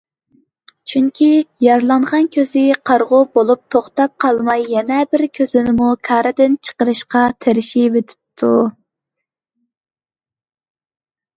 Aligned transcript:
چۈنكى 0.91 1.25
يارىلانغان 1.63 2.29
كۆزى 2.35 2.63
قارىغۇ 2.89 3.19
بولۇپلا 3.39 3.73
توختاپ 3.75 4.15
قالماي 4.25 4.65
يەنە 4.77 4.97
بىر 5.11 5.23
كۆزىنىمۇ 5.39 5.91
كاردىن 6.09 6.55
چىقىرىشقا 6.69 7.21
تىرىشىۋېتىپتۇ. 7.47 8.51